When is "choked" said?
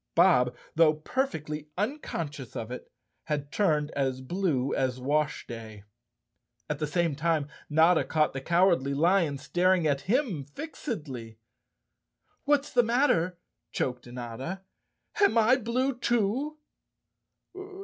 13.71-14.07